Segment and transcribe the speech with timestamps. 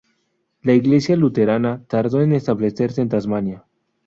[0.63, 3.65] La Iglesia Luterana tardó en establecerse en Tasmania.